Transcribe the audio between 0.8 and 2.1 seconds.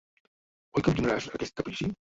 que em donaràs aquest caprici?